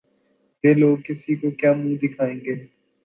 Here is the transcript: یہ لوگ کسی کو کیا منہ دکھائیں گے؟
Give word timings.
یہ 0.63 0.73
لوگ 0.73 0.97
کسی 1.05 1.35
کو 1.35 1.51
کیا 1.51 1.73
منہ 1.73 1.95
دکھائیں 2.01 2.39
گے؟ 2.45 2.55